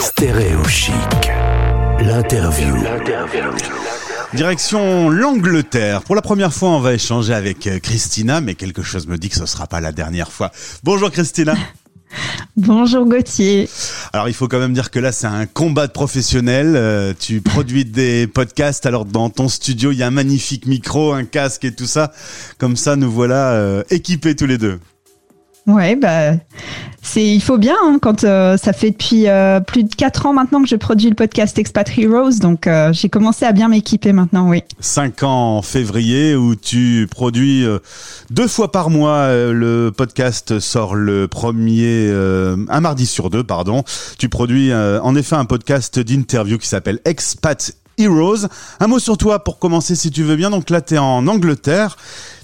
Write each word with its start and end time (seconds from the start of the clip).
Stéréo 0.00 0.64
chic. 0.64 0.94
L'interview. 2.00 2.74
Direction 4.32 5.10
l'Angleterre. 5.10 6.00
Pour 6.02 6.14
la 6.14 6.22
première 6.22 6.54
fois, 6.54 6.70
on 6.70 6.80
va 6.80 6.94
échanger 6.94 7.34
avec 7.34 7.66
euh, 7.66 7.78
Christina, 7.80 8.40
mais 8.40 8.54
quelque 8.54 8.82
chose 8.82 9.06
me 9.06 9.18
dit 9.18 9.28
que 9.28 9.34
ce 9.34 9.44
sera 9.44 9.66
pas 9.66 9.82
la 9.82 9.92
dernière 9.92 10.32
fois. 10.32 10.52
Bonjour 10.84 11.10
Christina. 11.10 11.54
Bonjour 12.56 13.04
Gauthier. 13.04 13.68
Alors 14.14 14.28
il 14.28 14.34
faut 14.34 14.48
quand 14.48 14.58
même 14.58 14.72
dire 14.72 14.90
que 14.90 14.98
là 14.98 15.12
c'est 15.12 15.26
un 15.26 15.44
combat 15.44 15.86
de 15.86 15.92
professionnels. 15.92 16.76
Euh, 16.76 17.12
tu 17.18 17.42
produis 17.42 17.84
des 17.84 18.26
podcasts. 18.26 18.86
Alors 18.86 19.04
dans 19.04 19.28
ton 19.28 19.48
studio 19.48 19.92
il 19.92 19.98
y 19.98 20.02
a 20.02 20.06
un 20.06 20.10
magnifique 20.10 20.64
micro, 20.64 21.12
un 21.12 21.24
casque 21.24 21.66
et 21.66 21.74
tout 21.74 21.86
ça. 21.86 22.10
Comme 22.56 22.76
ça 22.76 22.96
nous 22.96 23.12
voilà 23.12 23.52
euh, 23.52 23.82
équipés 23.90 24.34
tous 24.34 24.46
les 24.46 24.56
deux. 24.56 24.80
Ouais, 25.66 25.94
bah, 25.96 26.32
c'est, 27.02 27.26
il 27.26 27.40
faut 27.40 27.58
bien 27.58 27.76
hein, 27.82 27.98
quand 28.00 28.24
euh, 28.24 28.56
ça 28.56 28.72
fait 28.72 28.90
depuis 28.90 29.26
euh, 29.26 29.60
plus 29.60 29.84
de 29.84 29.94
4 29.94 30.26
ans 30.26 30.32
maintenant 30.32 30.62
que 30.62 30.68
je 30.68 30.76
produis 30.76 31.08
le 31.08 31.14
podcast 31.14 31.58
Expat 31.58 31.90
Heroes, 31.96 32.38
donc 32.40 32.66
euh, 32.66 32.92
j'ai 32.92 33.08
commencé 33.08 33.44
à 33.44 33.52
bien 33.52 33.68
m'équiper 33.68 34.12
maintenant, 34.12 34.48
oui. 34.48 34.62
5 34.80 35.22
ans 35.22 35.58
en 35.58 35.62
février 35.62 36.34
où 36.34 36.54
tu 36.54 37.08
produis 37.10 37.66
deux 38.30 38.48
fois 38.48 38.70
par 38.70 38.90
mois, 38.90 39.28
le 39.32 39.90
podcast 39.90 40.60
sort 40.60 40.94
le 40.94 41.26
premier, 41.28 42.10
un 42.10 42.80
mardi 42.80 43.06
sur 43.06 43.30
deux, 43.30 43.44
pardon. 43.44 43.84
Tu 44.18 44.28
produis 44.28 44.72
en 44.74 45.14
effet 45.14 45.36
un 45.36 45.44
podcast 45.44 45.98
d'interview 45.98 46.58
qui 46.58 46.68
s'appelle 46.68 47.00
Expat 47.04 47.74
Heroes. 48.00 48.48
Un 48.80 48.86
mot 48.86 48.98
sur 48.98 49.16
toi 49.16 49.44
pour 49.44 49.58
commencer 49.58 49.94
si 49.94 50.10
tu 50.10 50.22
veux 50.22 50.36
bien. 50.36 50.50
Donc 50.50 50.70
là, 50.70 50.80
tu 50.80 50.94
es 50.94 50.98
en 50.98 51.26
Angleterre. 51.26 51.96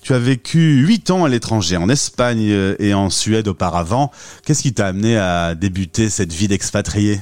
Tu 0.02 0.14
as 0.14 0.18
vécu 0.18 0.84
8 0.86 1.10
ans 1.10 1.24
à 1.24 1.28
l'étranger, 1.28 1.76
en 1.76 1.88
Espagne 1.88 2.74
et 2.78 2.94
en 2.94 3.10
Suède 3.10 3.48
auparavant. 3.48 4.12
Qu'est-ce 4.44 4.62
qui 4.62 4.72
t'a 4.72 4.86
amené 4.86 5.16
à 5.18 5.54
débuter 5.54 6.10
cette 6.10 6.32
vie 6.32 6.48
d'expatrié? 6.48 7.20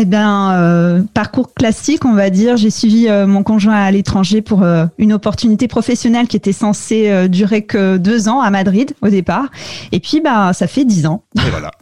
Eh 0.00 0.04
bien, 0.04 0.52
euh, 0.52 1.02
parcours 1.12 1.52
classique, 1.52 2.04
on 2.04 2.12
va 2.12 2.30
dire. 2.30 2.56
J'ai 2.56 2.70
suivi 2.70 3.08
euh, 3.08 3.26
mon 3.26 3.42
conjoint 3.42 3.74
à 3.74 3.90
l'étranger 3.90 4.42
pour 4.42 4.62
euh, 4.62 4.86
une 4.96 5.12
opportunité 5.12 5.66
professionnelle 5.66 6.28
qui 6.28 6.36
était 6.36 6.52
censée 6.52 7.28
durer 7.28 7.62
que 7.62 7.96
deux 7.96 8.28
ans 8.28 8.40
à 8.40 8.50
Madrid 8.50 8.94
au 9.02 9.08
départ. 9.08 9.46
Et 9.90 9.98
puis, 9.98 10.20
bah, 10.20 10.52
ça 10.52 10.68
fait 10.68 10.84
dix 10.84 11.06
ans. 11.06 11.24
Et 11.36 11.50
voilà. 11.50 11.72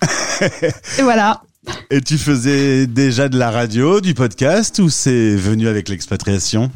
et 0.99 1.03
voilà. 1.03 1.43
Et 1.91 2.01
tu 2.01 2.19
faisais 2.19 2.87
déjà 2.87 3.29
de 3.29 3.39
la 3.39 3.51
radio, 3.51 4.01
du 4.01 4.15
podcast, 4.15 4.79
ou 4.79 4.89
c'est 4.89 5.37
venu 5.37 5.69
avec 5.69 5.89
l'expatriation? 5.89 6.71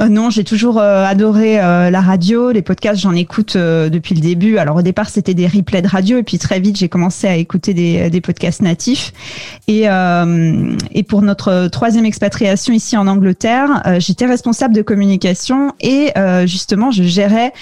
Euh, 0.00 0.08
non, 0.08 0.28
j'ai 0.28 0.44
toujours 0.44 0.78
euh, 0.78 1.04
adoré 1.04 1.58
euh, 1.58 1.90
la 1.90 2.00
radio, 2.00 2.50
les 2.50 2.62
podcasts, 2.62 3.00
j'en 3.00 3.14
écoute 3.14 3.56
depuis 3.56 4.14
le 4.14 4.20
début. 4.20 4.58
Alors 4.58 4.76
au 4.76 4.82
départ, 4.82 5.08
c'était 5.08 5.34
des 5.34 5.46
replays 5.46 5.82
de 5.82 5.88
radio 5.88 6.18
et 6.18 6.22
puis 6.22 6.38
très 6.38 6.60
vite, 6.60 6.76
j'ai 6.76 6.88
commencé 6.88 7.26
à 7.26 7.36
écouter 7.36 7.74
des, 7.74 8.10
des 8.10 8.20
podcasts 8.20 8.62
natifs. 8.62 9.12
Et, 9.68 9.84
et 9.84 11.02
pour 11.02 11.22
notre 11.22 11.68
troisième 11.68 12.04
expatriation 12.04 12.72
ici 12.72 12.96
en 12.96 13.06
Angleterre, 13.06 13.82
j'étais 13.98 14.26
responsable 14.26 14.74
de 14.74 14.82
communication 14.82 15.72
et 15.80 16.12
justement, 16.44 16.90
je 16.90 17.02
gérais 17.02 17.52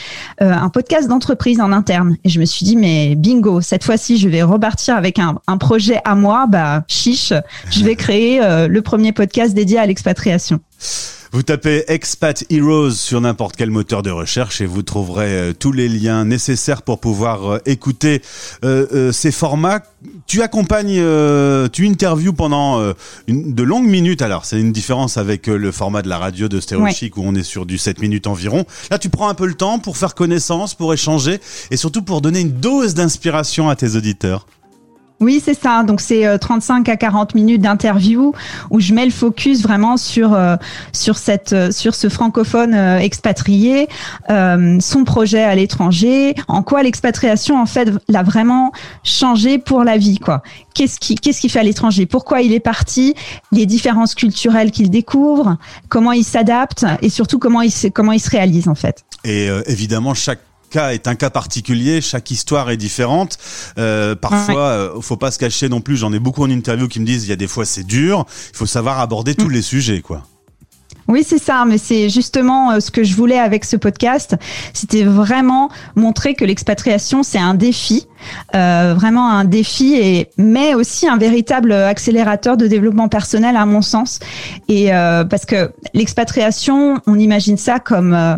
un 0.41 0.69
podcast 0.69 1.09
d'entreprise 1.09 1.61
en 1.61 1.73
interne. 1.73 2.17
Et 2.25 2.29
je 2.29 2.41
me 2.41 2.45
suis 2.45 2.65
dit, 2.65 2.77
mais 2.77 3.15
bingo, 3.15 3.61
cette 3.61 3.85
fois-ci, 3.85 4.19
je 4.19 4.29
vais 4.29 4.43
repartir 4.43 4.97
avec 4.97 5.19
un, 5.19 5.37
un 5.47 5.59
projet 5.59 6.01
à 6.05 6.15
moi. 6.15 6.47
Bah, 6.49 6.85
chiche, 6.89 7.33
je 7.71 7.85
vais 7.85 7.97
créer 7.97 8.41
le 8.69 8.83
premier 8.83 9.13
podcast 9.13 9.55
dédié 9.55 9.79
à 9.79 9.87
l'expatriation. 9.87 10.61
Vous 11.35 11.43
tapez 11.43 11.83
Expat 11.89 12.45
Heroes 12.49 12.93
sur 12.93 13.21
n'importe 13.21 13.57
quel 13.57 13.69
moteur 13.69 14.05
de 14.05 14.11
recherche 14.13 14.61
et 14.61 14.67
vous 14.67 14.83
trouverez 14.83 15.33
euh, 15.33 15.53
tous 15.53 15.73
les 15.73 15.89
liens 15.89 16.25
nécessaires 16.25 16.83
pour 16.83 17.01
pouvoir 17.01 17.55
euh, 17.55 17.59
écouter 17.67 18.23
euh, 18.65 19.11
ces 19.11 19.33
formats. 19.33 19.81
Tu 20.29 20.43
accompagnes, 20.43 21.03
tu 21.73 21.89
interviews 21.89 22.35
pendant 22.35 22.93
de 23.27 23.63
longues 23.63 23.89
minutes. 23.89 24.23
Alors, 24.23 24.45
c'est 24.45 24.61
une 24.61 24.71
différence 24.71 25.17
avec 25.17 25.49
le 25.49 25.73
format 25.73 26.03
de 26.03 26.09
la 26.09 26.19
radio 26.19 26.47
de 26.47 26.61
Stéréo 26.61 26.87
Chic 26.91 27.17
où 27.17 27.23
on 27.25 27.35
est 27.35 27.43
sur 27.43 27.67
du 27.67 27.79
7 27.79 28.01
minutes 28.01 28.27
environ. 28.29 28.65
Là, 28.91 28.99
tu 28.99 29.09
prends 29.09 29.29
un 29.29 29.35
peu 29.35 29.47
le 29.47 29.55
temps 29.55 29.79
pour 29.79 29.97
faire 29.97 30.15
connaissance, 30.15 30.75
pour 30.75 30.93
échanger 30.93 31.41
et 31.71 31.77
surtout 31.77 32.03
pour 32.03 32.21
donner 32.21 32.41
une 32.41 32.53
dose 32.53 32.95
d'inspiration 32.95 33.69
à 33.69 33.77
tes 33.77 33.97
auditeurs. 33.97 34.47
Oui, 35.21 35.41
c'est 35.43 35.55
ça. 35.55 35.85
Donc 35.85 36.01
c'est 36.01 36.39
35 36.39 36.89
euh, 36.89 36.93
à 36.93 36.97
40 36.97 37.35
minutes 37.35 37.63
d'interview 37.63 38.33
où 38.71 38.81
je 38.81 38.93
mets 38.93 39.05
le 39.05 39.13
focus 39.13 39.63
vraiment 39.63 39.97
sur 39.97 40.35
euh, 40.35 40.57
sur 40.93 41.17
cette 41.19 41.53
euh, 41.53 41.71
sur 41.71 41.95
ce 41.95 42.09
francophone 42.09 42.75
expatrié, 42.75 43.89
son 44.29 45.05
projet 45.05 45.43
à 45.43 45.55
l'étranger, 45.55 46.35
en 46.49 46.63
quoi 46.63 46.83
l'expatriation 46.83 47.61
en 47.61 47.67
fait 47.67 47.91
l'a 48.09 48.23
vraiment 48.23 48.73
changé 49.03 49.59
pour 49.59 49.85
la 49.85 49.97
vie 49.97 50.19
quoi. 50.19 50.43
Qu'est-ce 50.75 50.99
qui 50.99 51.15
qu'est-ce 51.15 51.41
qu'il 51.41 51.51
fait 51.51 51.61
à 51.61 51.65
l'étranger? 51.65 52.07
Pourquoi 52.07 52.43
il 52.43 52.53
est 52.53 52.61
parti? 52.61 53.15
Les 53.53 53.67
différences 53.67 54.15
culturelles 54.15 54.73
qu'il 54.73 54.91
découvre, 54.91 55.57
comment 55.89 56.13
il 56.13 56.25
s'adapte? 56.25 56.85
Et 57.03 57.09
surtout 57.09 57.39
comment 57.39 57.63
il 57.63 57.71
se, 57.71 57.87
comment 57.89 58.13
il 58.13 58.21
se 58.21 58.31
réalise 58.31 58.69
en 58.69 58.75
fait? 58.75 59.05
Et 59.25 59.49
évidemment 59.67 60.15
chaque 60.15 60.41
cas 60.75 60.93
est 60.93 61.07
un 61.07 61.15
cas 61.15 61.31
particulier, 61.31 62.01
chaque 62.01 62.31
histoire 62.31 62.71
est 62.71 62.77
différente. 62.77 63.39
Euh, 63.79 64.17
parfois, 64.17 64.69
euh, 64.69 65.01
faut 65.01 65.17
pas 65.17 65.31
se 65.31 65.39
cacher 65.39 65.69
non 65.69 65.81
plus. 65.81 65.97
J'en 65.97 66.13
ai 66.13 66.19
beaucoup 66.19 66.43
en 66.43 66.51
interview 66.51 66.89
qui 66.89 66.99
me 67.01 67.07
disent 67.07 67.25
il 67.25 67.31
y 67.31 67.33
a 67.33 67.37
des 67.37 67.47
fois 67.47 67.65
c'est 67.65 67.85
dur. 67.85 68.27
Il 68.53 68.57
faut 68.57 68.67
savoir 68.67 68.99
aborder 68.99 69.35
tous 69.35 69.49
mm. 69.49 69.53
les 69.53 69.63
sujets, 69.63 70.01
quoi. 70.01 70.25
Oui, 71.07 71.23
c'est 71.25 71.39
ça, 71.39 71.65
mais 71.67 71.77
c'est 71.77 72.09
justement 72.09 72.73
euh, 72.73 72.81
ce 72.81 72.91
que 72.91 73.05
je 73.05 73.15
voulais 73.15 73.39
avec 73.39 73.65
ce 73.65 73.77
podcast. 73.77 74.37
C'était 74.73 75.05
vraiment 75.05 75.69
montrer 75.97 76.35
que 76.35 76.45
l'expatriation, 76.45 77.23
c'est 77.23 77.39
un 77.39 77.55
défi, 77.55 78.07
euh, 78.55 78.95
vraiment 78.97 79.29
un 79.29 79.45
défi, 79.45 79.95
et 79.97 80.31
mais 80.39 80.75
aussi 80.75 81.07
un 81.07 81.19
véritable 81.19 81.73
accélérateur 81.73 82.57
de 82.57 82.67
développement 82.67 83.09
personnel, 83.09 83.57
à 83.57 83.67
mon 83.67 83.83
sens. 83.83 84.19
Et 84.69 84.95
euh, 84.95 85.25
parce 85.25 85.45
que 85.45 85.73
l'expatriation, 85.93 87.01
on 87.07 87.19
imagine 87.19 87.59
ça 87.59 87.81
comme 87.81 88.15
euh, 88.15 88.37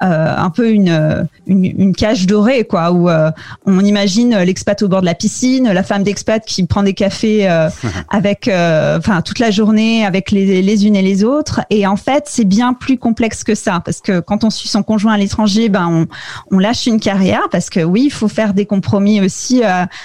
un 0.00 0.50
peu 0.50 0.70
une, 0.70 1.28
une, 1.46 1.64
une, 1.64 1.94
cage 1.94 2.26
dorée, 2.26 2.64
quoi, 2.64 2.92
où 2.92 3.10
euh, 3.10 3.30
on 3.66 3.84
imagine 3.84 4.36
l'expat 4.38 4.80
au 4.82 4.88
bord 4.88 5.00
de 5.00 5.06
la 5.06 5.14
piscine, 5.14 5.70
la 5.70 5.82
femme 5.82 6.02
d'expat 6.02 6.42
qui 6.44 6.64
prend 6.64 6.82
des 6.82 6.94
cafés 6.94 7.50
euh, 7.50 7.68
avec, 8.08 8.48
enfin, 8.48 9.20
toute 9.22 9.38
la 9.38 9.50
journée 9.50 10.06
avec 10.06 10.30
les, 10.30 10.62
les 10.62 10.86
unes 10.86 10.96
et 10.96 11.02
les 11.02 11.22
autres. 11.22 11.60
Et 11.68 11.86
en 11.86 11.96
fait, 11.96 12.24
c'est 12.26 12.44
bien 12.46 12.72
plus 12.72 12.96
complexe 12.96 13.44
que 13.44 13.54
ça, 13.54 13.82
parce 13.84 14.00
que 14.00 14.20
quand 14.20 14.44
on 14.44 14.50
suit 14.50 14.68
son 14.68 14.82
conjoint 14.82 15.12
à 15.12 15.18
l'étranger, 15.18 15.68
ben, 15.68 15.88
on, 15.90 16.06
on 16.56 16.58
lâche 16.58 16.86
une 16.86 17.00
carrière, 17.00 17.48
parce 17.50 17.68
que 17.68 17.80
oui, 17.80 18.04
il 18.06 18.12
faut 18.12 18.28
faire 18.28 18.54
des 18.54 18.66
compromis 18.66 19.20
aussi 19.20 19.62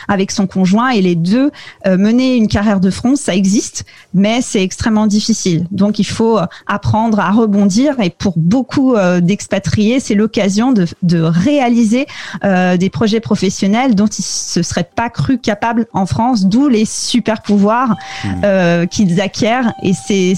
avec 0.08 0.32
son 0.32 0.48
conjoint, 0.48 0.90
et 0.90 1.02
les 1.02 1.16
deux 1.16 1.52
mener 1.88 2.36
une 2.36 2.48
carrière 2.48 2.80
de 2.80 2.90
front, 2.90 3.16
ça 3.16 3.34
existe, 3.34 3.86
mais 4.14 4.42
c'est 4.42 4.62
extrêmement 4.62 5.08
difficile. 5.08 5.68
Donc, 5.72 6.00
il 6.00 6.06
faut 6.06 6.40
apprendre 6.68 7.20
à 7.20 7.32
rebondir, 7.32 8.00
et 8.02 8.10
pour 8.10 8.34
beaucoup 8.38 8.96
d'expatriés 9.22 9.85
c'est 10.00 10.16
l'occasion 10.16 10.74
de, 10.74 11.22
réaliser 11.22 12.06
euh, 12.44 12.78
des 12.78 12.90
projets 12.90 13.20
professionnels 13.20 13.96
dont 13.96 14.08
ils 14.08 14.24
se 14.24 14.62
seraient 14.62 14.90
pas 14.96 15.10
cru 15.10 15.38
capables 15.38 15.86
en 15.94 16.06
France, 16.06 16.46
d'où 16.46 16.68
les 16.68 16.86
super 16.86 17.42
pouvoirs 17.42 17.90
mmh. 18.24 18.30
euh, 18.44 18.86
qu'ils 18.86 19.22
acquièrent. 19.22 19.74
Et 19.84 19.94
c'est 19.94 20.34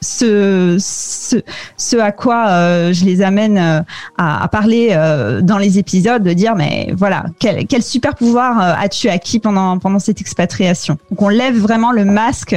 ce, 0.00 0.76
ce, 0.78 1.96
à 1.96 2.12
quoi 2.12 2.48
euh, 2.48 2.92
je 2.92 3.04
les 3.04 3.22
amène 3.22 3.84
à, 4.18 4.48
parler 4.48 4.96
dans 5.42 5.58
les 5.58 5.78
épisodes, 5.78 6.22
de 6.22 6.32
dire 6.32 6.54
mais 6.56 6.92
voilà 6.96 7.24
quel, 7.38 7.66
quel 7.66 7.82
super 7.82 8.14
pouvoir 8.14 8.60
as-tu 8.60 9.08
acquis 9.08 9.38
pendant 9.38 9.78
pendant 9.78 9.98
cette 9.98 10.20
expatriation? 10.20 10.98
Donc 11.10 11.22
on 11.22 11.28
lève 11.28 11.56
vraiment 11.56 11.92
le 11.92 12.04
masque 12.04 12.56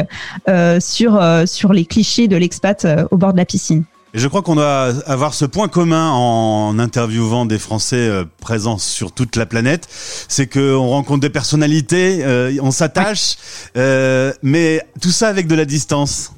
sur 0.80 1.22
sur 1.46 1.74
les 1.74 1.86
clichés 1.86 2.28
de 2.28 2.36
l'expat 2.36 2.88
au 3.12 3.18
bord 3.18 3.34
de 3.34 3.38
la 3.38 3.46
piscine. 3.46 3.84
Et 4.16 4.20
je 4.20 4.30
crois 4.30 4.42
qu'on 4.42 4.56
doit 4.56 4.94
avoir 5.08 5.34
ce 5.34 5.44
point 5.44 5.68
commun 5.68 6.10
en 6.10 6.80
interviewant 6.80 7.46
des 7.46 7.60
Français 7.60 7.98
euh, 7.98 8.24
présents 8.40 8.78
sur 8.78 9.12
toute 9.12 9.36
la 9.36 9.46
planète, 9.46 9.90
c'est 10.30 10.48
qu'on 10.48 10.88
rencontre 10.88 11.20
des 11.20 11.30
personnalités, 11.30 12.24
euh, 12.24 12.58
on 12.62 12.72
s'attache, 12.72 13.36
euh, 13.76 14.32
mais 14.42 14.82
tout 15.02 15.12
ça 15.12 15.28
avec 15.28 15.48
de 15.48 15.56
la 15.56 15.66
distance. 15.66 16.32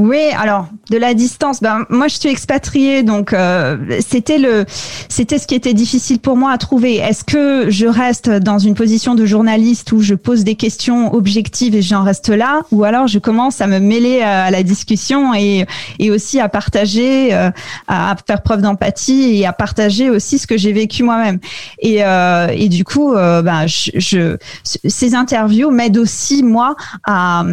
Oui, 0.00 0.30
alors 0.34 0.66
de 0.90 0.96
la 0.96 1.12
distance. 1.12 1.60
Ben 1.60 1.84
moi, 1.90 2.08
je 2.08 2.16
suis 2.16 2.30
expatriée, 2.30 3.02
donc 3.02 3.34
euh, 3.34 3.76
c'était 4.00 4.38
le, 4.38 4.64
c'était 5.10 5.38
ce 5.38 5.46
qui 5.46 5.54
était 5.54 5.74
difficile 5.74 6.18
pour 6.18 6.38
moi 6.38 6.52
à 6.52 6.58
trouver. 6.58 6.96
Est-ce 6.96 7.22
que 7.22 7.68
je 7.68 7.86
reste 7.86 8.30
dans 8.30 8.58
une 8.58 8.74
position 8.74 9.14
de 9.14 9.26
journaliste 9.26 9.92
où 9.92 10.00
je 10.00 10.14
pose 10.14 10.42
des 10.42 10.54
questions 10.54 11.12
objectives 11.14 11.74
et 11.74 11.82
j'en 11.82 12.02
reste 12.02 12.30
là, 12.30 12.62
ou 12.72 12.84
alors 12.84 13.08
je 13.08 13.18
commence 13.18 13.60
à 13.60 13.66
me 13.66 13.78
mêler 13.78 14.22
à 14.22 14.50
la 14.50 14.62
discussion 14.62 15.34
et 15.34 15.66
et 15.98 16.10
aussi 16.10 16.40
à 16.40 16.48
partager, 16.48 17.34
euh, 17.34 17.50
à 17.86 18.16
faire 18.26 18.42
preuve 18.42 18.62
d'empathie 18.62 19.38
et 19.38 19.46
à 19.46 19.52
partager 19.52 20.08
aussi 20.08 20.38
ce 20.38 20.46
que 20.46 20.56
j'ai 20.56 20.72
vécu 20.72 21.02
moi-même. 21.02 21.40
Et 21.78 22.02
euh, 22.04 22.48
et 22.48 22.70
du 22.70 22.84
coup, 22.84 23.12
ben 23.12 23.66
je, 23.66 23.90
je 23.96 24.36
ces 24.64 25.14
interviews 25.14 25.70
m'aident 25.70 25.98
aussi 25.98 26.42
moi 26.42 26.74
à 27.04 27.44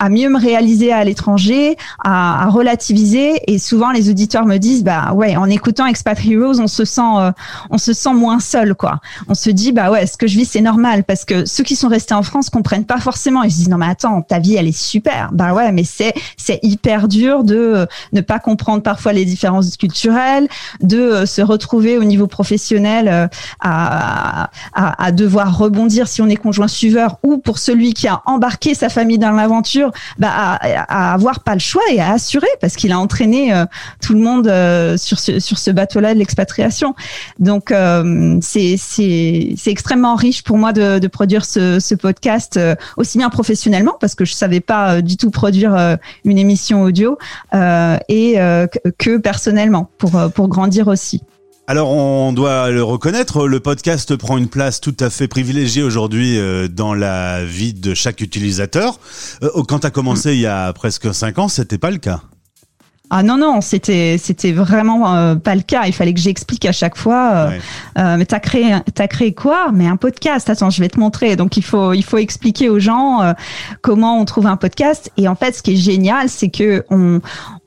à 0.00 0.08
mieux 0.08 0.28
me 0.28 0.38
réaliser 0.38 0.92
à 0.92 1.04
l'étranger 1.04 1.76
à, 2.02 2.48
relativiser. 2.48 3.40
Et 3.46 3.58
souvent, 3.58 3.90
les 3.90 4.10
auditeurs 4.10 4.46
me 4.46 4.58
disent, 4.58 4.84
bah 4.84 5.12
ouais, 5.12 5.36
en 5.36 5.48
écoutant 5.48 5.86
Expat 5.86 6.18
Heroes, 6.24 6.60
on 6.60 6.66
se 6.66 6.84
sent, 6.84 7.00
euh, 7.00 7.32
on 7.70 7.78
se 7.78 7.92
sent 7.92 8.14
moins 8.14 8.40
seul, 8.40 8.74
quoi. 8.74 9.00
On 9.28 9.34
se 9.34 9.50
dit, 9.50 9.72
bah 9.72 9.90
ouais, 9.90 10.06
ce 10.06 10.16
que 10.16 10.26
je 10.26 10.36
vis, 10.36 10.44
c'est 10.44 10.60
normal, 10.60 11.04
parce 11.04 11.24
que 11.24 11.44
ceux 11.46 11.64
qui 11.64 11.76
sont 11.76 11.88
restés 11.88 12.14
en 12.14 12.22
France 12.22 12.50
comprennent 12.50 12.84
pas 12.84 12.98
forcément. 12.98 13.42
Ils 13.42 13.50
se 13.50 13.56
disent, 13.56 13.68
non 13.68 13.78
mais 13.78 13.86
attends, 13.86 14.22
ta 14.22 14.38
vie, 14.38 14.56
elle 14.56 14.68
est 14.68 14.76
super. 14.76 15.30
Bah 15.32 15.54
ouais, 15.54 15.72
mais 15.72 15.84
c'est 15.84 16.14
c'est 16.36 16.60
hyper 16.62 17.08
dur 17.08 17.44
de 17.44 17.86
ne 18.12 18.20
pas 18.20 18.38
comprendre 18.38 18.82
parfois 18.82 19.12
les 19.12 19.24
différences 19.24 19.76
culturelles, 19.76 20.48
de 20.80 21.24
se 21.26 21.42
retrouver 21.42 21.98
au 21.98 22.04
niveau 22.04 22.26
professionnel 22.26 23.30
à, 23.60 24.50
à, 24.74 25.04
à 25.04 25.12
devoir 25.12 25.56
rebondir 25.56 26.08
si 26.08 26.22
on 26.22 26.28
est 26.28 26.36
conjoint 26.36 26.68
suiveur 26.68 27.18
ou 27.22 27.38
pour 27.38 27.58
celui 27.58 27.94
qui 27.94 28.08
a 28.08 28.22
embarqué 28.26 28.74
sa 28.74 28.88
famille 28.88 29.18
dans 29.18 29.30
l'aventure, 29.32 29.90
bah, 30.18 30.30
à, 30.32 31.12
avoir 31.12 31.40
pas 31.40 31.54
le 31.54 31.60
choix 31.60 31.81
et 31.90 32.00
à 32.00 32.12
assurer 32.12 32.48
parce 32.60 32.76
qu'il 32.76 32.92
a 32.92 32.98
entraîné 32.98 33.54
euh, 33.54 33.64
tout 34.00 34.14
le 34.14 34.20
monde 34.20 34.48
euh, 34.48 34.96
sur 34.96 35.18
ce, 35.18 35.38
sur 35.40 35.58
ce 35.58 35.70
bateau-là 35.70 36.14
de 36.14 36.18
l'expatriation. 36.18 36.94
Donc 37.38 37.70
euh, 37.70 38.38
c'est 38.40 38.76
c'est 38.76 39.70
extrêmement 39.70 40.14
riche 40.14 40.42
pour 40.42 40.58
moi 40.58 40.72
de, 40.72 40.98
de 40.98 41.08
produire 41.08 41.44
ce, 41.44 41.80
ce 41.80 41.94
podcast 41.94 42.58
aussi 42.96 43.18
bien 43.18 43.30
professionnellement 43.30 43.96
parce 44.00 44.14
que 44.14 44.24
je 44.24 44.32
savais 44.32 44.60
pas 44.60 45.02
du 45.02 45.16
tout 45.16 45.30
produire 45.30 45.98
une 46.24 46.38
émission 46.38 46.82
audio 46.82 47.18
et 47.52 48.34
que 48.98 49.16
personnellement 49.18 49.90
pour 49.98 50.12
pour 50.34 50.48
grandir 50.48 50.88
aussi. 50.88 51.22
Alors 51.68 51.90
on 51.90 52.32
doit 52.32 52.70
le 52.70 52.82
reconnaître, 52.82 53.46
le 53.46 53.60
podcast 53.60 54.16
prend 54.16 54.36
une 54.36 54.48
place 54.48 54.80
tout 54.80 54.96
à 54.98 55.10
fait 55.10 55.28
privilégiée 55.28 55.84
aujourd'hui 55.84 56.36
euh, 56.36 56.66
dans 56.66 56.92
la 56.92 57.44
vie 57.44 57.72
de 57.72 57.94
chaque 57.94 58.20
utilisateur. 58.20 58.98
Euh, 59.44 59.62
quand 59.68 59.78
tu 59.78 59.86
as 59.86 59.90
commencé 59.90 60.34
il 60.34 60.40
y 60.40 60.46
a 60.46 60.72
presque 60.72 61.14
5 61.14 61.38
ans, 61.38 61.48
c'était 61.48 61.78
pas 61.78 61.92
le 61.92 61.98
cas. 61.98 62.22
Ah 63.14 63.22
non 63.22 63.36
non, 63.36 63.60
c'était 63.60 64.16
c'était 64.18 64.52
vraiment 64.52 65.14
euh, 65.14 65.34
pas 65.34 65.54
le 65.54 65.60
cas. 65.60 65.82
Il 65.84 65.92
fallait 65.92 66.14
que 66.14 66.20
j'explique 66.20 66.64
à 66.64 66.72
chaque 66.72 66.96
fois. 66.96 67.50
Euh, 67.98 68.16
mais 68.16 68.24
t'as 68.24 68.40
créé 68.40 68.74
t'as 68.94 69.06
créé 69.06 69.34
quoi? 69.34 69.70
Mais 69.70 69.86
un 69.86 69.96
podcast. 69.96 70.48
Attends, 70.48 70.70
je 70.70 70.80
vais 70.80 70.88
te 70.88 70.98
montrer. 70.98 71.36
Donc 71.36 71.58
il 71.58 71.62
faut 71.62 71.92
il 71.92 72.02
faut 72.04 72.16
expliquer 72.16 72.70
aux 72.70 72.78
gens 72.78 73.34
comment 73.82 74.18
on 74.18 74.24
trouve 74.24 74.46
un 74.46 74.56
podcast. 74.56 75.10
Et 75.18 75.28
en 75.28 75.34
fait, 75.34 75.54
ce 75.54 75.62
qui 75.62 75.74
est 75.74 75.76
génial, 75.76 76.30
c'est 76.30 76.48
que 76.48 76.86
on 76.88 77.20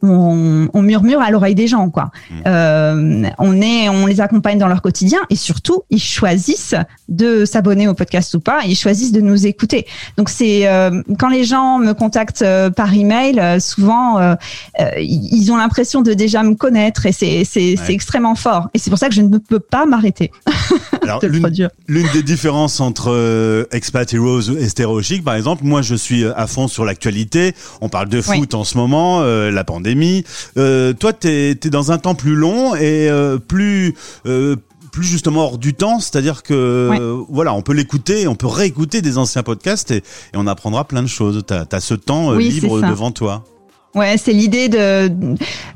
on, 0.09 0.81
murmure 0.81 1.21
à 1.21 1.31
l'oreille 1.31 1.55
des 1.55 1.67
gens, 1.67 1.89
quoi. 1.89 2.11
Mmh. 2.29 2.33
Euh, 2.45 3.23
on 3.39 3.61
est, 3.61 3.89
on 3.89 4.05
les 4.05 4.21
accompagne 4.21 4.59
dans 4.59 4.67
leur 4.67 4.81
quotidien 4.81 5.19
et 5.29 5.35
surtout, 5.35 5.83
ils 5.89 6.01
choisissent 6.01 6.75
de 7.09 7.45
s'abonner 7.45 7.87
au 7.87 7.93
podcast 7.93 8.33
ou 8.35 8.39
pas. 8.39 8.61
Ils 8.65 8.75
choisissent 8.75 9.11
de 9.11 9.21
nous 9.21 9.47
écouter. 9.47 9.87
Donc 10.17 10.29
c'est 10.29 10.67
euh, 10.67 11.01
quand 11.17 11.29
les 11.29 11.43
gens 11.43 11.79
me 11.79 11.93
contactent 11.93 12.43
euh, 12.43 12.69
par 12.69 12.93
email, 12.93 13.59
souvent 13.59 14.35
ils 14.97 15.51
ont 15.51 15.57
l'impression 15.57 16.01
de 16.01 16.13
déjà 16.13 16.43
me 16.43 16.55
connaître 16.55 17.05
et 17.05 17.11
c'est 17.11 17.43
c'est 17.45 17.75
extrêmement 17.89 18.35
fort. 18.35 18.69
Et 18.73 18.79
c'est 18.79 18.89
pour 18.89 18.99
ça 18.99 19.09
que 19.09 19.15
je 19.15 19.21
ne 19.21 19.37
peux 19.37 19.59
pas 19.59 19.85
m'arrêter 19.85 20.31
de 21.21 21.27
le 21.27 21.39
produire. 21.39 21.69
L'une 21.87 22.07
des 22.13 22.23
différences 22.23 22.79
entre 22.79 23.67
Expat 23.71 24.13
Heroes 24.13 24.51
et 24.57 24.69
Stereo 24.69 25.01
Chic, 25.01 25.23
par 25.23 25.35
exemple, 25.35 25.63
moi 25.63 25.81
je 25.81 25.95
suis 25.95 26.25
à 26.25 26.47
fond 26.47 26.67
sur 26.67 26.85
l'actualité. 26.85 27.55
On 27.81 27.89
parle 27.89 28.09
de 28.09 28.21
foot 28.21 28.53
en 28.53 28.63
ce 28.63 28.77
moment, 28.77 29.21
la 29.23 29.63
pandémie 29.63 29.94
euh, 30.57 30.93
toi, 30.93 31.13
tu 31.13 31.27
es, 31.27 31.55
dans 31.55 31.91
un 31.91 31.97
temps 31.97 32.15
plus 32.15 32.35
long 32.35 32.75
et 32.75 33.09
euh, 33.09 33.37
plus 33.37 33.95
euh, 34.25 34.55
plus 34.91 35.03
justement 35.03 35.41
hors 35.41 35.57
du 35.57 35.73
temps, 35.73 35.99
c'est-à-dire 35.99 36.41
que 36.41 37.19
voilà, 37.27 37.53
on 37.53 37.61
peut 37.61 37.73
l'écouter, 37.73 38.29
on 38.29 38.35
peut 38.35 38.47
réécouter 38.47 39.01
des 39.01 39.17
anciens 39.17 39.43
podcasts 39.43 39.91
et, 39.91 40.03
on 40.33 40.47
apprendra 40.47 40.85
plein 40.85 41.03
de 41.03 41.07
choses. 41.07 41.43
Tu 41.45 41.53
as, 41.53 41.79
ce 41.81 41.95
temps 41.95 42.31
libre 42.31 42.81
devant 42.81 43.11
toi. 43.11 43.43
Ouais, 43.95 44.17
c'est 44.17 44.33
l'idée 44.33 44.67
de 44.67 45.09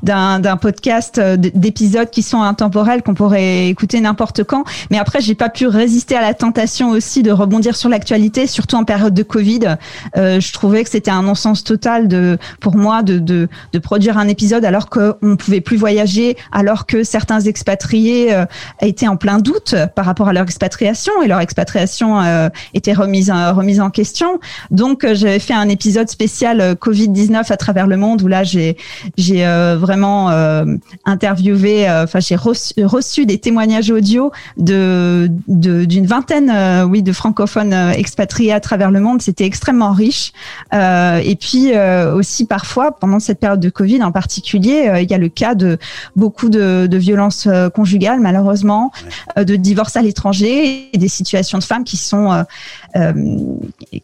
d'un 0.02 0.56
podcast 0.56 1.18
euh, 1.18 1.36
d'épisodes 1.36 2.10
qui 2.10 2.22
sont 2.22 2.42
intemporels 2.42 3.02
qu'on 3.02 3.14
pourrait 3.14 3.68
écouter 3.68 4.00
n'importe 4.00 4.44
quand. 4.44 4.64
Mais 4.90 4.98
après, 4.98 5.20
j'ai 5.20 5.34
pas 5.34 5.48
pu 5.48 5.66
résister 5.66 6.16
à 6.16 6.20
la 6.20 6.34
tentation 6.34 6.90
aussi 6.90 7.22
de 7.22 7.30
rebondir 7.30 7.76
sur 7.76 7.88
l'actualité, 7.88 8.46
surtout 8.46 8.76
en 8.76 8.84
période 8.84 9.14
de 9.14 9.22
Covid. 9.22 9.76
Euh, 10.16 10.40
je 10.40 10.52
trouvais 10.52 10.84
que 10.84 10.90
c'était 10.90 11.10
un 11.10 11.22
non-sens 11.22 11.64
total 11.64 12.08
de 12.08 12.38
pour 12.60 12.76
moi 12.76 13.02
de, 13.02 13.18
de, 13.18 13.48
de 13.72 13.78
produire 13.78 14.18
un 14.18 14.28
épisode 14.28 14.64
alors 14.64 14.88
qu'on 14.90 15.36
pouvait 15.38 15.60
plus 15.60 15.76
voyager, 15.76 16.36
alors 16.52 16.86
que 16.86 17.04
certains 17.04 17.40
expatriés 17.40 18.34
euh, 18.34 18.44
étaient 18.82 19.08
en 19.08 19.16
plein 19.16 19.38
doute 19.38 19.74
par 19.94 20.04
rapport 20.04 20.28
à 20.28 20.32
leur 20.32 20.44
expatriation 20.44 21.22
et 21.22 21.28
leur 21.28 21.40
expatriation 21.40 22.20
euh, 22.20 22.48
était 22.74 22.92
remise 22.92 23.30
remise 23.30 23.80
en 23.80 23.90
question. 23.90 24.40
Donc, 24.70 25.04
euh, 25.04 25.14
j'avais 25.14 25.38
fait 25.38 25.54
un 25.54 25.68
épisode 25.68 26.08
spécial 26.08 26.76
Covid 26.76 27.08
19 27.08 27.50
à 27.50 27.56
travers 27.56 27.86
le 27.86 27.96
monde 27.96 28.09
où 28.18 28.28
là 28.28 28.44
j'ai 28.44 28.76
j'ai 29.16 29.46
euh, 29.46 29.76
vraiment 29.78 30.30
euh, 30.30 30.64
interviewé, 31.04 31.88
euh, 31.88 32.04
enfin 32.04 32.20
j'ai 32.20 32.36
reçu, 32.36 33.26
des 33.26 33.38
témoignages 33.38 33.90
audio 33.90 34.32
de 34.56 35.28
d'une 35.48 36.06
vingtaine, 36.06 36.52
oui, 36.88 37.02
de 37.02 37.12
francophones 37.12 37.72
expatriés 37.72 38.52
à 38.52 38.60
travers 38.60 38.90
le 38.90 39.00
monde. 39.00 39.22
C'était 39.22 39.44
extrêmement 39.44 39.92
riche. 39.92 40.32
et 40.72 41.36
puis 41.40 41.72
aussi 42.14 42.46
parfois 42.46 42.92
pendant 42.92 43.20
cette 43.20 43.40
période 43.40 43.60
de 43.60 43.70
Covid 43.70 44.02
en 44.02 44.12
particulier, 44.12 44.90
il 45.02 45.10
y 45.10 45.14
a 45.14 45.18
le 45.18 45.28
cas 45.28 45.54
de 45.54 45.78
beaucoup 46.16 46.48
de, 46.48 46.86
de 46.86 46.98
violences 46.98 47.48
conjugales 47.74 48.20
malheureusement, 48.20 48.90
de 49.36 49.56
divorces 49.56 49.96
à 49.96 50.02
l'étranger 50.02 50.90
et 50.92 50.98
des 50.98 51.08
situations 51.08 51.58
de 51.58 51.64
femmes 51.64 51.84
qui 51.84 51.96
sont 51.96 52.44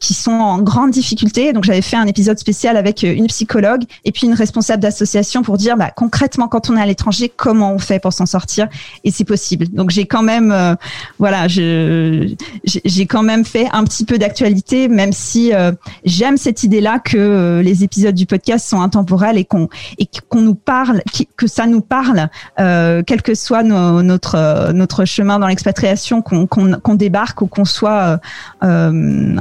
qui 0.00 0.14
sont 0.14 0.30
en 0.30 0.58
grande 0.62 0.90
difficulté. 0.90 1.52
Donc 1.52 1.64
j'avais 1.64 1.82
fait 1.82 1.96
un 1.96 2.06
épisode 2.06 2.38
spécial 2.38 2.76
avec 2.76 3.02
une 3.02 3.26
psychologue 3.26 3.82
et 4.04 4.12
puis 4.12 4.26
une 4.26 4.34
responsable 4.34 4.82
d'association 4.82 5.42
pour 5.42 5.56
dire 5.56 5.76
bah, 5.76 5.90
concrètement 5.94 6.48
quand 6.48 6.70
on 6.70 6.76
est 6.76 6.80
à 6.80 6.86
l'étranger 6.86 7.32
comment 7.34 7.72
on 7.72 7.78
fait 7.78 7.98
pour 7.98 8.12
s'en 8.12 8.26
sortir? 8.26 8.68
Et 9.04 9.10
c'est 9.10 9.24
possible. 9.24 9.68
Donc 9.68 9.90
j'ai 9.90 10.06
quand 10.06 10.22
même 10.22 10.52
euh, 10.52 10.74
voilà 11.18 11.48
j'ai 11.48 13.06
quand 13.08 13.22
même 13.22 13.44
fait 13.44 13.68
un 13.72 13.84
petit 13.84 14.04
peu 14.04 14.18
d'actualité 14.18 14.88
même 14.88 15.12
si 15.12 15.52
euh, 15.54 15.72
j'aime 16.04 16.36
cette 16.36 16.62
idée 16.62 16.80
là 16.80 16.98
que 16.98 17.16
euh, 17.16 17.62
les 17.62 17.84
épisodes 17.84 18.14
du 18.14 18.26
podcast 18.26 18.68
sont 18.68 18.80
intemporels 18.80 19.38
et 19.38 19.44
qu'on 19.44 19.68
et 19.98 20.08
qu'on 20.28 20.40
nous 20.40 20.54
parle 20.54 21.02
que 21.36 21.46
ça 21.46 21.66
nous 21.66 21.80
parle 21.80 22.28
quel 22.56 23.22
que 23.22 23.34
soit 23.34 23.62
notre 23.62 24.72
notre 24.72 25.04
chemin 25.04 25.38
dans 25.38 25.46
l'expatriation 25.46 26.22
qu'on 26.22 26.46
qu'on 26.46 26.94
débarque 26.94 27.42
ou 27.42 27.46
qu'on 27.46 27.64
soit 27.64 28.20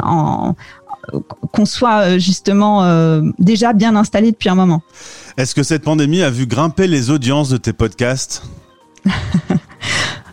en 0.03 0.55
qu'on 1.51 1.65
soit 1.65 2.01
euh, 2.01 2.19
justement 2.19 2.83
euh, 2.83 3.21
déjà 3.39 3.73
bien 3.73 3.95
installé 3.95 4.31
depuis 4.31 4.49
un 4.49 4.55
moment. 4.55 4.81
Est-ce 5.37 5.55
que 5.55 5.63
cette 5.63 5.83
pandémie 5.83 6.21
a 6.23 6.29
vu 6.29 6.47
grimper 6.47 6.87
les 6.87 7.09
audiences 7.09 7.49
de 7.49 7.57
tes 7.57 7.73
podcasts? 7.73 8.43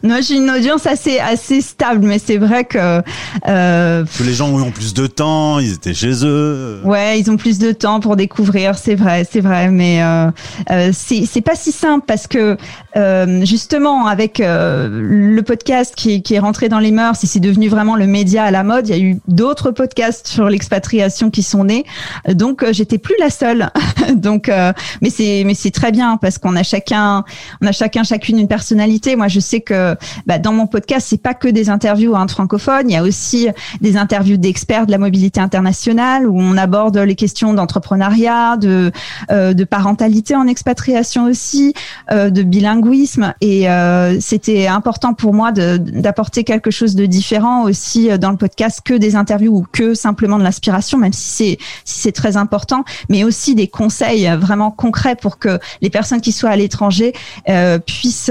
Non, 0.03 0.19
j'ai 0.21 0.37
une 0.37 0.51
audience 0.51 0.87
assez 0.87 1.19
assez 1.19 1.61
stable, 1.61 2.05
mais 2.05 2.19
c'est 2.19 2.39
vrai 2.39 2.65
que 2.65 3.03
euh, 3.49 4.05
que 4.05 4.23
les 4.25 4.35
gens 4.35 4.49
ont 4.53 4.71
plus 4.71 4.95
de 4.95 5.07
temps, 5.07 5.59
ils 5.59 5.75
étaient 5.75 5.95
chez 5.95 6.25
eux. 6.25 6.81
Ouais, 6.85 7.21
ils 7.21 7.31
ont 7.31 7.37
plus 7.37 7.59
de 7.59 7.73
temps 7.73 8.01
pour 8.01 8.17
découvrir, 8.17 8.77
c'est 8.77 8.95
vrai, 8.95 9.27
c'est 9.31 9.41
vrai, 9.41 9.69
mais 9.69 10.03
euh, 10.03 10.31
euh, 10.71 10.91
c'est 10.93 11.25
c'est 11.27 11.41
pas 11.41 11.55
si 11.55 11.73
simple 11.73 12.05
parce 12.07 12.27
que 12.27 12.57
euh, 12.97 13.45
justement 13.45 14.07
avec 14.07 14.41
euh, 14.41 14.89
le 14.91 15.43
podcast 15.43 15.95
qui, 15.97 16.23
qui 16.23 16.35
est 16.35 16.39
rentré 16.39 16.69
dans 16.69 16.79
les 16.79 16.91
mœurs, 16.91 17.23
et 17.23 17.27
c'est 17.27 17.41
devenu 17.41 17.69
vraiment 17.69 17.97
le 17.97 18.07
média 18.07 18.45
à 18.45 18.51
la 18.51 18.65
mode, 18.65 18.89
il 18.89 18.97
y 18.97 18.99
a 18.99 19.03
eu 19.03 19.19
d'autres 19.29 19.71
podcasts 19.71 20.27
sur 20.27 20.49
l'expatriation 20.49 21.31
qui 21.31 21.43
sont 21.43 21.65
nés, 21.65 21.85
donc 22.29 22.63
euh, 22.63 22.73
j'étais 22.73 22.99
plus 22.99 23.15
la 23.19 23.31
seule. 23.31 23.71
donc, 24.15 24.51
mais 25.01 25.11
c'est 25.11 25.45
mais 25.47 25.55
c'est 25.55 25.71
très 25.71 25.93
bien 25.93 26.17
parce 26.17 26.39
qu'on 26.39 26.57
a 26.57 26.63
chacun 26.63 27.25
on 27.61 27.67
a 27.67 27.73
chacun 27.73 28.03
chacune 28.03 28.39
une 28.39 28.49
personnalité. 28.49 29.17
Moi, 29.17 29.29
je 29.29 29.41
sais 29.41 29.61
que 29.61 29.92
bah, 30.27 30.39
dans 30.39 30.53
mon 30.53 30.67
podcast, 30.67 31.07
c'est 31.09 31.23
pas 31.23 31.35
que 31.35 31.49
des 31.49 31.71
interviews 31.71 32.17
hein, 32.17 32.27
francophones, 32.29 32.91
il 32.91 32.95
y 32.95 32.97
a 32.97 33.03
aussi 33.03 33.49
des 33.81 33.97
interviews 33.97 34.37
d'experts 34.37 34.87
de 34.87 34.91
la 34.91 34.99
mobilité 34.99 35.41
internationale 35.41 36.27
où 36.27 36.41
on 36.41 36.57
aborde 36.57 36.97
les 36.99 37.15
questions 37.15 37.55
d'entrepreneuriat, 37.55 38.57
de, 38.57 38.93
euh, 39.31 39.55
de 39.55 39.65
parentalité 39.65 40.35
en 40.35 40.47
expatriation 40.47 41.25
aussi, 41.25 41.75
euh, 42.11 42.31
de 42.31 42.43
bilinguisme. 42.43 43.35
Et 43.41 43.69
euh, 43.69 44.19
c'était 44.21 44.67
important 44.67 45.15
pour 45.15 45.35
moi 45.35 45.53
d'apporter 45.53 46.45
quelque 46.45 46.71
chose 46.71 46.95
de 46.95 47.07
différent 47.07 47.65
aussi 47.65 48.09
dans 48.19 48.31
le 48.31 48.37
podcast 48.37 48.81
que 48.85 48.95
des 48.95 49.17
interviews 49.17 49.57
ou 49.57 49.67
que 49.71 49.95
simplement 49.95 50.39
de 50.39 50.45
l'inspiration, 50.45 50.99
même 50.99 51.13
si 51.13 51.31
c'est 51.31 51.59
si 51.85 52.01
c'est 52.01 52.13
très 52.13 52.37
important, 52.37 52.85
mais 53.09 53.25
aussi 53.25 53.55
des 53.55 53.69
conseils 53.69 54.31
vraiment 54.39 54.71
concrets 54.71 55.17
pour 55.17 55.39
que 55.39 55.59
les 55.81 55.91
personnes 55.91 56.21
qui 56.21 56.33
soient 56.33 56.51
à 56.51 56.57
l'étranger 56.57 57.13
puissent 57.87 58.31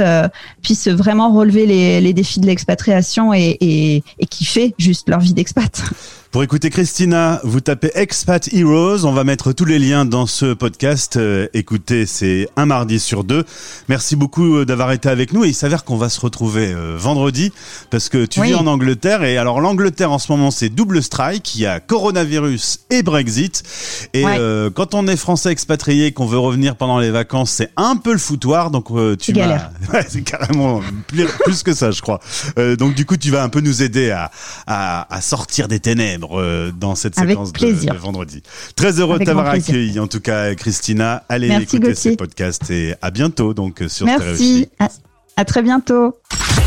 puissent 0.62 0.88
vraiment 0.88 1.32
relever 1.34 1.51
les, 1.52 2.14
défis 2.14 2.40
de 2.40 2.48
l'expatriation 2.48 3.34
et, 3.34 3.58
et, 3.60 4.04
et 4.20 4.26
kiffer 4.26 4.74
juste 4.78 5.10
leur 5.10 5.20
vie 5.20 5.34
d'expat. 5.34 5.84
Pour 6.32 6.44
écouter 6.44 6.70
Christina, 6.70 7.42
vous 7.44 7.60
tapez 7.60 7.92
Expat 7.94 8.54
Heroes. 8.54 9.04
On 9.04 9.12
va 9.12 9.26
mettre 9.26 9.52
tous 9.52 9.66
les 9.66 9.80
liens 9.80 10.06
dans 10.06 10.26
ce 10.28 10.54
podcast. 10.54 11.18
Euh, 11.18 11.50
écoutez, 11.54 12.06
c'est 12.06 12.48
un 12.56 12.66
mardi 12.66 13.02
sur 13.02 13.26
deux. 13.26 13.44
Merci 13.90 14.16
beaucoup 14.16 14.56
euh, 14.56 14.66
d'avoir 14.66 14.94
été 14.94 15.10
avec 15.10 15.34
nous. 15.34 15.44
Et 15.44 15.50
il 15.50 15.54
s'avère 15.54 15.84
qu'on 15.84 15.98
va 15.98 16.08
se 16.08 16.22
retrouver 16.22 16.72
euh, 16.72 16.96
vendredi 16.98 17.52
parce 17.90 18.08
que 18.08 18.24
tu 18.24 18.42
vis 18.44 18.56
en 18.56 18.66
Angleterre. 18.66 19.24
Et 19.24 19.38
alors 19.38 19.60
l'Angleterre 19.60 20.14
en 20.14 20.20
ce 20.20 20.32
moment, 20.32 20.52
c'est 20.52 20.70
double 20.70 21.04
strike. 21.04 21.54
Il 21.56 21.64
y 21.64 21.66
a 21.66 21.82
coronavirus 21.82 22.86
et 22.92 23.04
Brexit. 23.04 23.64
Et 24.14 24.24
quand 24.74 24.96
on 24.96 25.08
est 25.08 25.18
français 25.18 25.52
expatrié, 25.52 26.14
qu'on 26.14 26.28
veut 26.28 26.40
revenir 26.40 26.78
pendant 26.78 27.00
les 27.00 27.12
vacances, 27.12 27.52
c'est 27.52 27.72
un 27.76 27.98
peu 27.98 28.14
le 28.14 28.20
foutoir. 28.20 28.72
Donc 28.72 28.88
tu 29.20 29.34
ouais, 29.94 30.06
c'est 30.08 30.22
carrément 30.22 30.80
plus, 31.08 31.64
que 31.64 31.74
ça, 31.74 31.92
je 31.92 32.02
crois. 32.02 32.22
donc 32.78 32.96
du 32.96 33.06
coup, 33.06 33.18
tu 33.18 33.32
vas 33.32 33.44
un 33.44 33.50
peu 33.50 33.60
nous 33.60 33.84
aider 33.84 34.12
à, 34.12 34.32
à, 34.66 35.14
à 35.14 35.20
sortir 35.20 35.68
des 35.68 35.82
ténèbres 35.82 36.21
euh, 36.34 36.72
dans 36.72 36.96
cette 36.96 37.16
séquence 37.16 37.52
de, 37.54 37.98
vendredi. 37.98 38.44
Très 38.76 39.00
heureux 39.00 39.20
de 39.20 39.26
t'avoir 39.26 39.48
accueilli, 39.48 40.00
en 40.00 40.08
tout 40.08 40.20
cas, 40.20 40.54
Christina. 40.56 41.24
Allez 41.30 41.50
écouter 41.50 41.96
ces 41.96 42.16
podcasts 42.16 42.70
et 42.72 42.96
à 43.02 43.12
bientôt 43.12 43.54
donc 43.54 43.84
sur 43.88 44.06
Merci. 44.06 44.70
À, 44.80 44.90
à 45.38 45.46
très 45.46 45.62
bientôt. 45.62 46.16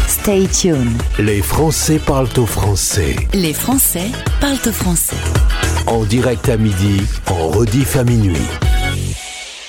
Stay 0.07 0.47
tuned. 0.47 1.03
Les 1.19 1.43
Français 1.43 1.99
parlent 1.99 2.29
au 2.37 2.47
français. 2.47 3.17
Les 3.33 3.53
Français 3.53 4.11
parlent 4.41 4.59
au 4.67 4.73
français. 4.73 5.17
En 5.87 6.05
direct 6.05 6.49
à 6.49 6.57
midi, 6.57 7.03
en 7.27 7.49
rediff 7.49 7.97
à 7.97 8.05
minuit. 8.05 8.37